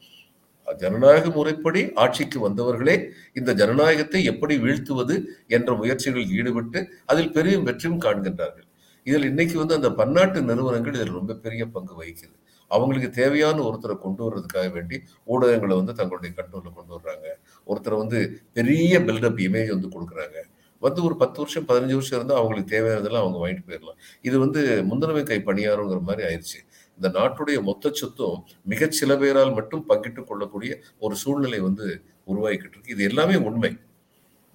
[0.76, 2.96] ஜனநாயக முறைப்படி ஆட்சிக்கு வந்தவர்களே
[3.32, 5.16] இந்த ஜனநாயகத்தை எப்படி வீழ்த்துவது
[5.48, 8.66] என்ற முயற்சிகளில் ஈடுபட்டு அதில் பெரிய வெற்றியும் காண்கின்றார்கள்.
[9.06, 12.34] இதில் இன்னைக்கு வந்து அந்த பன்னாட்டு நிறுவனங்கள் இதில் ரொம்ப பெரிய பங்கு வகிக்குது.
[12.70, 14.96] அவங்களுக்கு தேவையான ஒருத்தரை கொண்டு வர்றதுக்காக வேண்டி
[15.26, 17.26] ஊடகங்களை வந்து தங்களுடைய கண்ட்ரோலில் கொண்டு வர்றாங்க.
[17.66, 18.18] ஒருத்தரை வந்து
[18.52, 20.38] பெரிய பில்டப் இமேஜ் வந்து கொடுக்குறாங்க.
[20.82, 23.96] வந்து ஒரு பத்து வருஷம் பதினஞ்சு வருஷம் இருந்தால் அவங்களுக்கு தேவையானதெல்லாம் அவங்க வாங்கிட்டு போயிடலாம்.
[24.22, 24.60] இது வந்து
[24.90, 26.60] முந்தனமை கை பணியாருங்கிற மாதிரி ஆயிடுச்சு
[27.00, 32.80] இந்த நாட்டுடைய மொத்த சொத்தும் மிக சில பேரால் மட்டும் பங்கிட்டுக் கொள்ளக்கூடிய ஒரு சூழ்நிலை வந்து உருவாகிக்கிட்டு இருக்கு.
[32.86, 33.76] இது எல்லாமே உண்மை.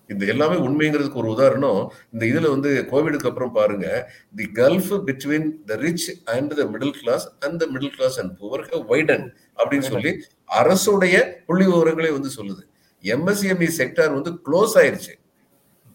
[0.08, 1.94] இந்த எல்லாமே உண்மைங்கிறதுக்கு ஒரு உதாரணம்.
[2.12, 4.12] இந்த இதுல வந்து கோவிடுக்கு அப்புறம் பாருங்க.
[4.36, 8.86] The gulf between the rich and the middle class and the middle class and poor
[8.90, 10.26] widen அப்படின்னு சொல்லி
[10.62, 12.64] அரசுடைய புள்ளி விவரங்களே வந்து சொல்லுது.
[13.02, 15.14] எம்எஸ்எம்இ செக்டார் வந்து க்ளோஸ் ஆயிருச்சு.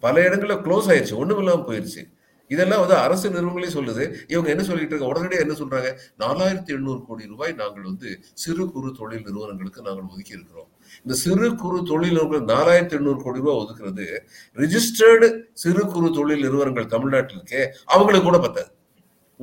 [0.00, 1.14] பல இடங்களில் க்ளோஸ் ஆயிருச்சு.
[1.14, 2.17] ஒன்றும் இல்லாமல் போயிருச்சு.
[2.54, 4.04] இதெல்லாம் வந்து அரசு நிறுவனங்களே சொல்லுது.
[4.32, 5.12] இவங்க என்ன சொல்லிட்டு இருக்காங்க?
[5.12, 5.90] உடனடியாக என்ன சொல்றாங்க?
[6.24, 8.10] நாலாயிரத்தி எண்ணூறு கோடி ரூபாய் நாங்கள் வந்து
[8.42, 10.70] சிறு குறு தொழில் நிறுவனங்களுக்கு நாங்கள் ஒதுக்கி இருக்கிறோம்.
[11.02, 14.06] இந்த சிறு குறு தொழில் நிறுவனங்கள் நாலாயிரத்தி எண்ணூறு கோடி ரூபாய் ஒதுக்குறது
[14.62, 15.28] ரிஜிஸ்டர்டு
[15.64, 17.62] சிறு குறு தொழில் நிறுவனங்கள் தமிழ்நாட்டில் இருக்கே
[17.96, 18.70] அவங்களுக்கு கூட பத்தாது.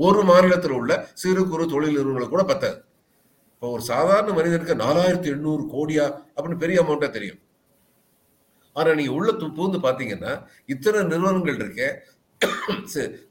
[0.07, 0.91] ஒரு மாநிலத்தில் உள்ள
[1.23, 2.77] சிறு குறு தொழில் நிறுவனங்களுக்கு கூட பத்தாது.
[3.53, 7.39] இப்போ ஒரு சாதாரண மனிதனுக்கு நாலாயிரத்தி எண்ணூறு கோடியா அப்படின்னு பெரிய அமௌண்ட்டா தெரியும்.
[8.75, 10.31] ஆனா நீங்க உள்ள துப்பு பூந்து பாத்தீங்கன்னா
[10.73, 11.87] இத்தனை நிறுவனங்கள் இருக்கே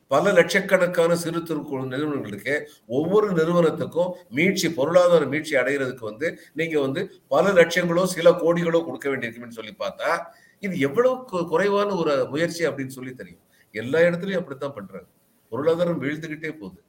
[0.09, 2.71] பல லட்சக்கணக்கான சிறு துரு நிறுவனங்கள் இருக்கு.
[2.87, 9.59] ஒவ்வொரு நிறுவனத்துக்கும் மீட்சி பொருளாதார மீட்சி அடைகிறதுக்கு வந்து நீங்க வந்து பல லட்சங்களோ சில கோடிகளோ கொடுக்க வேண்டியிருக்குன்னு
[9.59, 10.23] சொல்லி பார்த்தா
[10.61, 13.43] இது எவ்வளவு குறைவான ஒரு முயற்சி அப்படின்னு சொல்லி தெரியும்.
[13.73, 15.09] எல்லா இடத்துலையும் அப்படித்தான் பண்றாங்க.
[15.51, 16.83] பொருளாதாரம் வீழ்ந்துகிட்டே போகுது.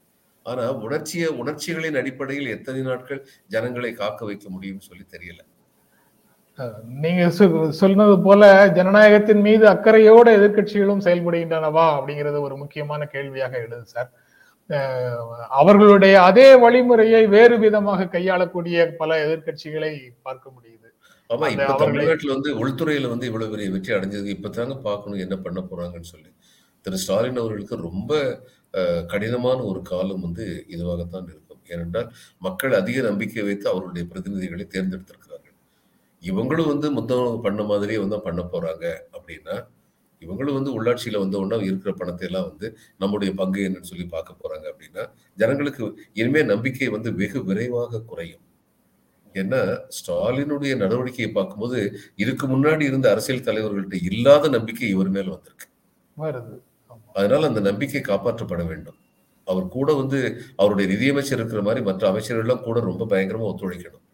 [0.43, 5.41] ஆனா உணர்ச்சிய உணர்ச்சிகளின் அடிப்படையில் எத்தனை நாட்கள் ஜனங்களை காக்க வைக்க முடியும்னு சொல்லி தெரியல.
[7.03, 7.23] நீங்க
[7.79, 8.43] சொன்னது போல
[8.75, 14.09] ஜனநாயகத்தின் மீது அக்கறையோட எதிர்க்கட்சிகளும் செயல்படுகின்றனவா அப்படிங்கிறது ஒரு முக்கியமான கேள்வியாக எழுது சார்.
[15.59, 19.91] அவர்களுடைய அதே வழிமுறையை வேறு விதமாக கையாளக்கூடிய பல எதிர்க்கட்சிகளை
[20.27, 20.89] பார்க்க முடியுது.
[21.29, 24.27] ஆமா இப்ப தமிழ்நாட்டுல வந்து உள்துறையில வந்து இவ்வளவு பெரிய வெற்றி அடைஞ்சது.
[24.37, 26.31] இப்பதாங்க பார்க்கணும் என்ன பண்ண போறாங்கன்னு சொல்லி.
[26.85, 26.97] திரு.
[27.03, 28.11] ஸ்டாலின் அவர்களுக்கு ரொம்ப
[29.11, 30.45] கடினமான ஒரு காலம் வந்து
[30.75, 31.61] இதுவாகத்தான் இருக்கும்.
[31.73, 32.09] ஏனென்றால்
[32.47, 35.34] மக்கள் அதிக நம்பிக்கை வைத்து அவருடைய பிரதிநிதிகளை தேர்ந்தெடுத்திருக்கிறார்கள்.
[36.25, 38.85] இவங்களும் வந்து முத்தம் பண்ண மாதிரியே வந்து பண்ண போறாங்க
[39.17, 39.55] அப்படின்னா
[40.21, 42.67] இவங்களும் வந்து உள்ளாட்சியில வந்த உடனே இருக்கிற பணத்தை எல்லாம் வந்து
[42.97, 45.03] நம்முடைய பங்கு என்னன்னு சொல்லி பார்க்க போறாங்க அப்படின்னா
[45.37, 48.43] ஜனங்களுக்கு இனிமே நம்பிக்கை வந்து வெகு விரைவாக குறையும்.
[49.35, 49.59] ஏன்னா
[49.97, 51.79] ஸ்டாலினுடைய நடவடிக்கையை பார்க்கும்போது
[52.15, 55.67] இதுக்கு முன்னாடி இருந்த அரசியல் தலைவர்கள்ட்ட இல்லாத நம்பிக்கை இவர் மேல் வந்திருக்கு.
[57.19, 58.97] அதனால அந்த நம்பிக்கை காப்பாற்றப்பட வேண்டும்.
[59.47, 60.19] அவர் கூட வந்து
[60.55, 64.04] அவருடைய நிதியமைச்சர் இருக்கிற மாதிரி மற்ற அமைச்சர்கள்லாம் கூட ரொம்ப பயங்கரமா ஒத்துழைக்கணும்.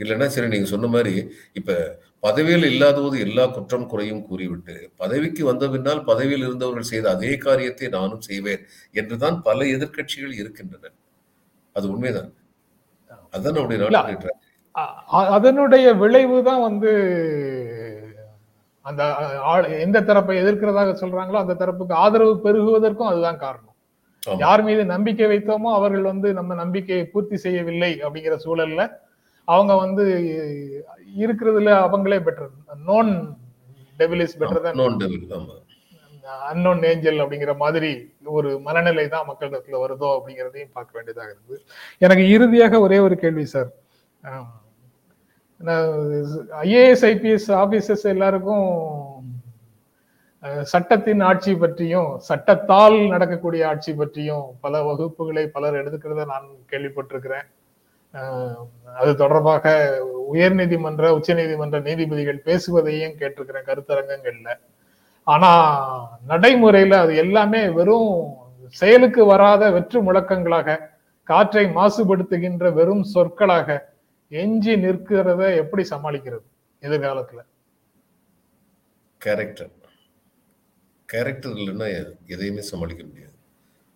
[0.00, 1.14] இல்லைன்னா சரி நீங்க சொன்ன மாதிரி
[1.52, 1.76] இப்ப
[2.22, 8.26] பதவியில் இல்லாதபோது எல்லா குற்றம் குறையும் கூறிவிட்டு பதவிக்கு வந்த பின்னால் பதவியில் இருந்தவர்கள் செய்த அதே காரியத்தை நானும்
[8.28, 8.62] செய்வேன்
[8.94, 10.92] என்றுதான் பல எதிர்க்கட்சிகள் இருக்கின்றன.
[11.76, 12.30] அது உண்மைதான்.
[13.34, 14.34] அதுதான் நம்முடைய
[15.36, 16.90] அதனுடைய விளைவு தான் வந்து
[18.86, 19.02] அந்த
[19.52, 23.66] ஆள் எந்த தரப்பை எதிர்க்கிறதாக சொல்றாங்களோ அந்த தரப்புக்கு ஆதரவு பெருகுவதற்கும் அதுதான் காரணம்.
[24.44, 28.82] யார் மீது நம்பிக்கை வைத்தோமோ அவர்கள் வந்து நம்ம நம்பிக்கையை பூர்த்தி செய்யவில்லை அப்படிங்கிற சூழல்ல
[29.54, 30.04] அவங்க வந்து
[31.24, 32.52] இருக்கிறதுல அவங்களே better
[32.90, 33.10] known
[34.00, 35.20] devil is better தான் devil.
[35.38, 35.56] ஆமா.
[36.50, 37.90] அன்னோன் ஏஞ்சல் அப்படிங்கிற மாதிரி
[38.36, 41.58] ஒரு மனநிலை தான் மக்களிடத்துல வருதோ அப்படிங்கிறதையும் பார்க்க வேண்டியதாக இருக்குது.
[42.04, 43.70] எனக்கு இறுதியாக ஒரே ஒரு கேள்வி சார்
[46.64, 48.68] ஐஏஎஸ் ஐபிஎஸ் ஆபீசர்ஸ் எல்லாருக்கும்
[50.72, 57.46] சட்டத்தின் ஆட்சி பற்றியும் சட்டத்தால் நடக்கக்கூடிய ஆட்சி பற்றியும் பல வகுப்புகளை பலர் எடுத்துக்கிறத நான் கேள்விப்பட்டிருக்கிறேன்.
[59.00, 59.64] அது தொடர்பாக
[60.32, 64.50] உயர் நீதிமன்ற உச்சநீதிமன்ற நீதிபதிகள் பேசுவதையும் கேட்டிருக்கிறேன் கருத்தரங்கங்கள்ல.
[65.26, 65.50] ஆனா
[66.28, 68.12] நடைமுறையில அது எல்லாமே வெறும்
[68.68, 70.78] செயலுக்கு வராத வெற்று முழக்கங்களாக
[71.28, 73.78] காற்றை மாசுபடுத்துகின்ற வெறும் சொற்களாக
[74.28, 76.46] எஞ்சி நிற்கிறத எப்படி சமாளிக்கிறது
[76.82, 77.40] எதிர்காலத்துல?
[79.20, 79.72] கேரக்டர்
[81.08, 81.86] கேரக்டர் இல்லைன்னா
[82.26, 83.36] எதையுமே சமாளிக்க முடியாது.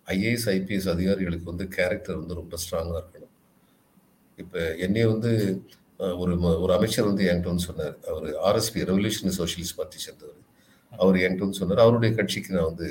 [0.07, 3.14] ஐஏஎஸ் ஐபிஎஸ் அதிகாரிகளுக்கு வந்து கேரக்டர் வந்து ரொம்ப ஸ்ட்ராங்காக இருக்கும்.
[4.41, 5.31] இப்போ என்னைய வந்து
[6.21, 7.95] ஒரு ஒரு அமைச்சர் வந்து என்கிட்ட வந்து சொன்னார்.
[8.11, 10.41] அவர் ஆர்எஸ்பி ரெவல்யூஷனரி சோஷியலிஸ்ட் பார்ட்டி சேர்ந்தவர்.
[10.93, 11.83] அவர் என்கிட்ட வந்து சொன்னார்.
[11.85, 12.87] அவருடைய கட்சிக்கு நான் வந்து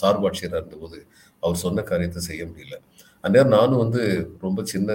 [0.00, 0.98] சார்பாட்சியராக இருந்தபோது
[1.42, 2.76] அவர் சொன்ன காரியத்தை செய்ய முடியல.
[3.24, 4.02] அந்நேரம் நானும் வந்து
[4.46, 4.90] ரொம்ப சின்ன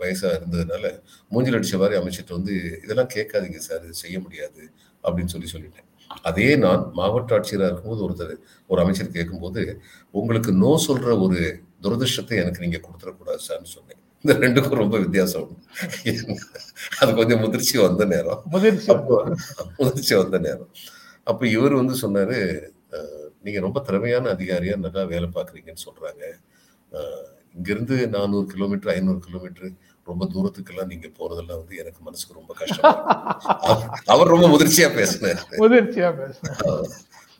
[0.00, 0.84] வயசாக இருந்ததுனால
[1.32, 4.62] மூஞ்சில் அடித்த மாதிரி அமைச்சிட்டு வந்து இதெல்லாம் கேட்காதீங்க சார் இது செய்ய முடியாது
[5.04, 5.88] அப்படின்னு சொல்லி சொல்லிட்டேன்.
[6.28, 8.34] அதே நான் மாவட்ட ஆட்சியராக இருக்கும்போது ஒருத்தர்
[8.70, 9.62] ஒரு அமைச்சர் கேட்கும்போது
[10.14, 11.40] உங்களுக்கு நோ சொல்கிற ஒரு
[11.84, 14.02] துரதிருஷ்டத்தை எனக்கு நீங்கள் கொடுத்துடக்கூடாது சார்னு சொன்னேன்.
[14.26, 15.48] இந்த ரெண்டுக்கும் ரொம்ப வித்தியாசம்.
[17.00, 18.40] அது கொஞ்சம் முதிர்ச்சி வந்த நேரம்.
[18.54, 18.88] முதிர்ச்சி.
[19.78, 20.70] முதிர்ச்சி வந்த நேரம்.
[21.26, 22.38] அப்போ இவர் வந்து சொன்னாரு
[22.96, 26.24] அஹ், நீங்க ரொம்ப திறமையான அதிகாரியா நல்லா வேலை பார்க்குறீங்கன்னு சொல்றாங்க.
[27.54, 29.70] இங்கிருந்து நானூறு கிலோமீட்டர் ஐநூறு கிலோமீட்டர்
[30.06, 32.98] ரொம்ப தூரத்துக்கெல்லாம் நீங்க போறதெல்லாம் வந்து எனக்கு மனசுக்கு ரொம்ப கஷ்டம்
[34.06, 35.40] அவர் ரொம்ப முதிர்ச்சியா பேசினார்.
[35.58, 36.10] முதிர்ச்சியா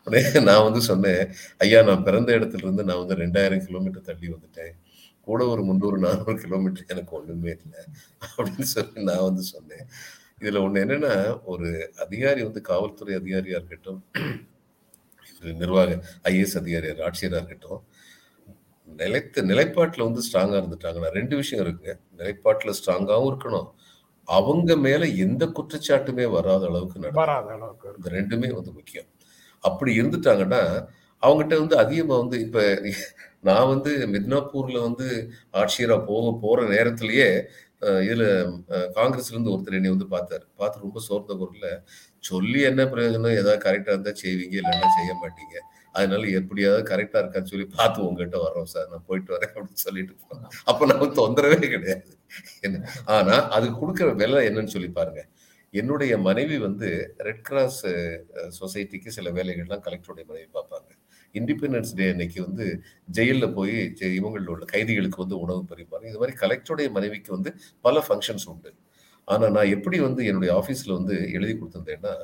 [0.06, 1.22] உடனே நான் வந்து சொன்னேன்
[1.58, 4.74] ஐயா நான் பிறந்த இடத்துல இருந்து நான் வந்து ரெண்டாயிரம் கிலோமீட்டர் தள்ளி வந்துட்டேன்.
[5.26, 7.82] கூட ஒரு முந்நூறு நானூறு கிலோமீட்டர் எனக்கு ஒண்ணுமே இல்லை.
[8.36, 9.86] அப்படின்னு சொல்லி நான் வந்து சொன்னேன்.
[10.40, 11.14] இதுல ஒண்ணு என்னன்னா
[11.52, 11.68] ஒரு
[12.04, 14.00] அதிகாரி வந்து காவல்துறை அதிகாரியா இருக்கட்டும்
[15.60, 15.94] நிர்வாக
[16.28, 17.82] ஐஏஎஸ் அதிகாரியா ஆட்சியரா இருக்கட்டும்
[18.88, 21.92] நிலைத்த நிலைப்பாட்டுல வந்து ஸ்ட்ராங்கா இருந்துட்டாங்கன்னா ரெண்டு விஷயம் இருக்கு.
[22.18, 23.68] நிலைப்பாட்டுல ஸ்ட்ராங்காவும் இருக்கணும்.
[24.28, 29.10] அவங்க மேல எந்த குற்றச்சாட்டுமே வராத அளவுக்கு வராத அளவுக்கு இந்த ரெண்டுமே வந்து முக்கியம்.
[29.64, 30.62] அப்படி இருந்துட்டாங்கன்னா
[31.22, 32.62] அவங்ககிட்ட வந்து அதிகமாக வந்து இப்போ
[33.42, 35.06] நான் வந்து மித்னாப்பூர்ல வந்து
[35.60, 37.28] ஆட்சியராக போக போற நேரத்திலேயே
[38.08, 38.24] இதுல
[38.98, 40.44] காங்கிரஸ்ல இருந்து ஒருத்தர் என்னை வந்து பார்த்தாரு.
[40.60, 41.68] பார்த்து ரொம்ப சோர்ந்த குரல்ல
[42.28, 43.36] சொல்லி என்ன பிரயோஜனம்?
[43.40, 45.56] ஏதாவது கரெக்டா இருந்தா செய்வீங்க இல்லைன்னா செய்ய மாட்டீங்க.
[45.96, 48.88] அதனால எப்படியாவது கரெக்டா இருக்கான்னு சொல்லி பார்த்து உங்ககிட்ட வர்றோம் சார்.
[48.92, 50.50] நான் போயிட்டு வரேன் அப்படின்னு சொல்லிட்டு போனேன்.
[50.70, 52.10] அப்ப நமக்கு தொந்தரவே கிடையாது.
[52.66, 52.82] என்ன
[53.16, 55.22] ஆனா அதுக்கு கொடுக்குற விலை என்னன்னு சொல்லி பாருங்க.
[55.74, 56.88] என்னுடைய மனைவி வந்து
[57.28, 57.80] ரெட் கிராஸ்
[58.58, 60.90] சொசைட்டிக்கு சில வேலைகள்லாம் கலெக்டருடைய மனைவி பார்ப்பாங்க.
[61.34, 62.66] இண்டிபெண்டன்ஸ் டே அன்னைக்கு வந்து
[63.18, 67.52] ஜெயிலில் போய் இவங்களில் இவங்களோட உள்ள கைதிகளுக்கு வந்து உணவு பரிமாறும் இது மாதிரி கலெக்டருடைய மனைவிக்கு வந்து
[67.86, 68.70] பல ஃபங்க்ஷன்ஸ் உண்டு.
[69.28, 72.14] ஆனால் நான் எப்படி வந்து என்னுடைய ஆஃபீஸில் வந்து எழுதி கொடுத்துருந்தேன்னா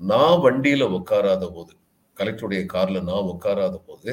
[0.00, 1.72] நான் வண்டியில் உட்காராத போது
[2.16, 4.12] கலெக்டருடைய காரில் நான் உட்காராத போது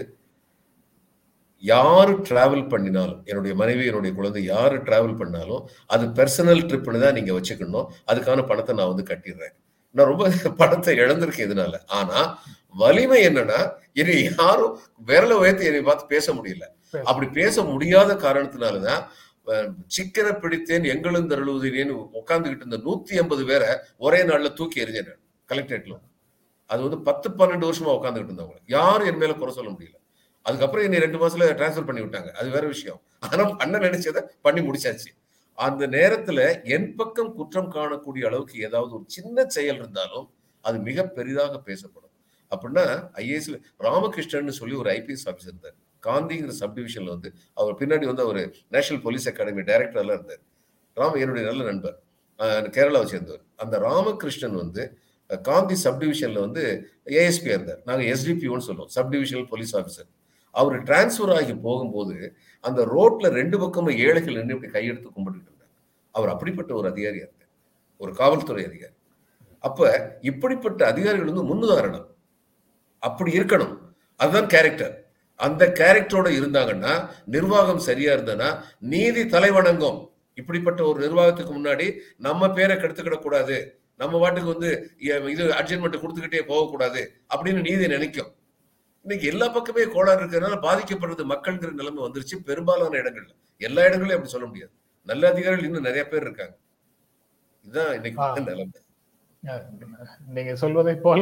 [1.64, 7.38] யார் டிராவல் பண்ணினாலும் என்னுடைய மனைவி என்னுடைய குழந்தை யார் டிராவல் பண்ணாலும் அது பர்சனல் ட்ரிப்னு தான் நீங்கள்
[7.38, 7.90] வச்சுக்கணும்.
[8.12, 9.56] அதுக்கான பணத்தை நான் வந்து கட்டிடுறேன்.
[9.96, 10.30] நான் ரொம்ப
[10.62, 11.78] பணத்தை இழந்திருக்கேன் இதனால.
[12.00, 12.20] ஆனா
[12.82, 13.60] வலிமை என்னன்னா
[13.94, 14.76] என்னை யாரும்
[15.08, 16.66] விரல உயர்த்தி என்னை பார்த்து பேச முடியல.
[17.10, 19.02] அப்படி பேச முடியாத காரணத்தினாலதான்
[19.96, 25.96] சிக்கனை பிடித்தேன் எங்களும் தருளுவதினேன்னு உட்காந்துக்கிட்டு இருந்த நூத்தி எண்பது பேரை ஒரே நாள்ல தூக்கி எறிஞ்சேன் நான் கலெக்டரேட்ல.
[26.66, 28.60] அது வந்து பத்து பன்னெண்டு வருஷமா உட்காந்துக்கிட்டு இருந்தவங்க.
[28.68, 29.98] யாரும் என் மேல குறை சொல்ல முடியல.
[30.46, 32.30] அதுக்கப்புறம் என்னை ரெண்டு மாசத்துல டிரான்ஸ்ஃபர் பண்ணி விட்டாங்க.
[32.40, 33.02] அது வேற விஷயம்.
[33.20, 35.10] ஆனா பண்ண நினைச்சதை பண்ணி முடிச்சாச்சு.
[35.66, 36.40] அந்த நேரத்துல
[36.76, 40.28] என் பக்கம் குற்றம் காணக்கூடிய அளவுக்கு ஏதாவது ஒரு சின்ன செயல் இருந்தாலும்
[40.66, 42.14] அது மிக பெரிதாக பேசப்படும்.
[42.54, 42.86] அப்படின்னா
[43.22, 43.52] ஐஏஎஸ்
[43.88, 45.78] ராமகிருஷ்ணன் சொல்லி ஒரு ஐபிஎஸ் ஆஃபீஸர் இருந்தார்.
[46.08, 48.42] காந்திங்கிற சப்டிவிஷன்ல வந்து அவர் பின்னாடி வந்து அவர்
[48.76, 50.42] நேஷனல் போலீஸ் அகாடமி டைரக்டர்லாம் இருந்தார்.
[50.98, 51.98] ராம என்னுடைய நல்ல நண்பர்.
[52.76, 53.44] கேரளாவை சேர்ந்தவர்.
[53.64, 54.84] அந்த ராமகிருஷ்ணன் வந்து
[55.50, 56.64] காந்தி சப்டிவிஷன்ல வந்து
[57.18, 57.82] ஏஎஸ்பி இருந்தார்.
[57.90, 60.10] நாங்கள் எஸ்டிபிஓன்னு சொல்லுவோம் சப்டிவிஷனல் போலீஸ் ஆஃபீஸர்
[60.56, 62.16] அவர் டிரான்ஸ்ஃபர் ஆகி போகும்போது
[62.68, 65.51] அந்த ரோட்ல ரெண்டு பக்கமும் ஏழைகள் நின்று இப்படி கையெடுத்து கும்பிட்டு
[66.12, 67.50] அவர் அப்படிப்பட்ட ஒரு அதிகாரியா இருந்தார்
[67.98, 68.94] ஒரு காவல்துறை அதிகாரி.
[69.60, 72.08] அப்ப இப்படிப்பட்ட அதிகாரிகள் வந்து முன்னுதாரணம்.
[73.00, 73.78] அப்படி இருக்கணும்.
[74.16, 74.96] அதுதான் கேரக்டர்
[75.36, 80.10] அந்த கேரக்டரோட இருந்தாங்கன்னா நிர்வாகம் சரியா இருந்ததுன்னா நீதி தலைவணங்கும்.
[80.34, 87.62] இப்படிப்பட்ட ஒரு நிர்வாகத்துக்கு முன்னாடி நம்ம பேரை கெடுத்துக்கிடக்கூடாது நம்ம வாட்டுக்கு வந்து இது அட்ஜென்மெண்ட் கொடுத்துக்கிட்டே போகக்கூடாது அப்படின்னு
[87.62, 88.36] நீதி நினைக்கும்.
[89.02, 92.36] இன்னைக்கு எல்லா பக்கமே கோளாறு இருக்கிறதுனால பாதிக்கப்படுறது மக்கள்ங்கிற நிலைமை வந்துருச்சு.
[92.46, 93.34] பெரும்பாலான இடங்கள்ல.
[93.58, 94.72] எல்லா இடங்களையும் அப்படி சொல்ல முடியாது.
[95.08, 96.56] நல்ல அதிகாரிகள் இன்னும் நிறைய பேர் இருக்காங்க.
[97.66, 98.44] இதுதான் இன்னைக்கு.
[98.52, 98.80] நிலைமை.
[100.36, 101.22] நீங்க சொல்வதை போல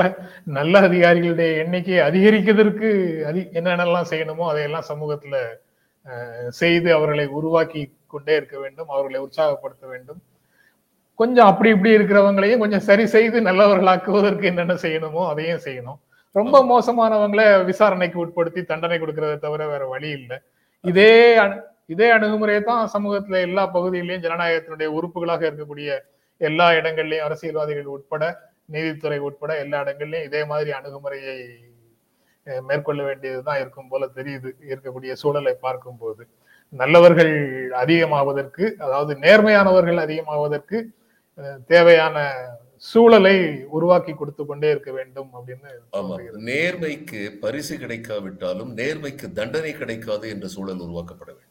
[0.58, 2.90] நல்ல அதிகாரிகளுடைய எண்ணிக்கையை அதிகரிக்கிறதுக்கு
[3.30, 5.38] அதி என்னென்னலாம் செய்யணுமோ அதையெல்லாம் சமூகத்துல
[6.62, 10.20] செய்து அவர்களை உருவாக்கி கொண்டே இருக்க வேண்டும் அவர்களை உற்சாகப்படுத்த வேண்டும்.
[11.20, 16.00] கொஞ்சம் அப்படி இப்படி இருக்கிறவங்களையும் கொஞ்சம் சரி செய்து நல்லவர்களாக்குவதற்கு என்னென்ன செய்யணுமோ அதையும் செய்யணும்.
[16.36, 20.38] ரொம்ப மோசமானவங்களை விசாரணைக்கு உட்படுத்தி தண்டனை கொடுக்கறதை தவிர வேற வழி இல்லை.
[20.84, 21.14] இதே
[21.90, 25.90] இதே அணுகுமுறையை தான் சமூகத்துல எல்லா பகுதியிலையும் ஜனநாயகத்தினுடைய உறுப்புகளாக இருக்கக்கூடிய
[26.42, 28.24] எல்லா இடங்கள்லயும் அரசியல்வாதிகள் உட்பட
[28.74, 31.38] நீதித்துறை உட்பட எல்லா இடங்கள்லயும் இதே மாதிரி அணுகுமுறையை
[32.70, 36.24] மேற்கொள்ள வேண்டியதுதான் இருக்கும் போல தெரியுது இருக்கக்கூடிய சூழலை பார்க்கும்போது.
[36.74, 37.34] நல்லவர்கள்
[37.82, 40.78] அதிகமாவதற்கு அதாவது நேர்மையானவர்கள் அதிகமாவதற்கு
[41.72, 42.18] தேவையான
[42.90, 43.36] சூழலை
[43.78, 45.70] உருவாக்கி கொடுத்து கொண்டே இருக்க வேண்டும் அப்படின்னு.
[46.50, 51.49] நேர்மைக்கு பரிசு கிடைக்காவிட்டாலும் நேர்மைக்கு தண்டனை கிடைக்காது என்ற சூழல் உருவாக்கப்பட வேண்டும்.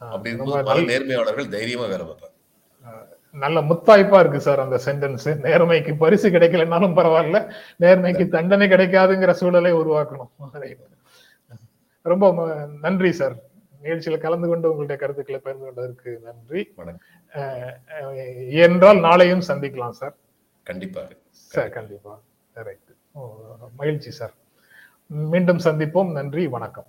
[0.00, 2.36] அப்படி இருக்கும்போது நேர்மையாளர்கள் தைரியமா வேலை பார்ப்பாங்க.
[3.32, 10.30] நல்ல முத்தாய்ப்பா இருக்கு சார் அந்த சென்டென்ஸ் நேர்மைக்கு பரிசு கிடைக்கலனாலும் பரவாயில்ல நேர்மைக்கு தண்டனை கிடைக்காதுங்கிற சூழலை உருவாக்கணும்.
[12.02, 13.36] ரொம்ப நன்றி சார்.
[13.82, 16.62] நிகழ்ச்சியில கலந்து கொண்டு உங்களுடைய கருத்துக்களை பகிர்ந்து கொண்டதற்கு நன்றி.
[18.50, 20.16] என்றால் நாளையும் சந்திக்கலாம் சார்.
[20.62, 22.20] கண்டிப்பாக சார் கண்டிப்பா.
[22.54, 22.90] ரைட்
[23.76, 24.34] மகிழ்ச்சி சார்.
[25.06, 26.12] மீண்டும் சந்திப்போம்.
[26.12, 26.86] நன்றி வணக்கம்.